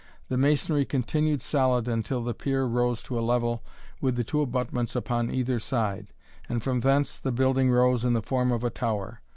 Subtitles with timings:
[0.29, 3.61] The masonry continued solid until the pier rose to a level
[4.01, 6.07] with the two abutments upon either side,
[6.49, 9.21] and from thence the building rose in the form of a tower.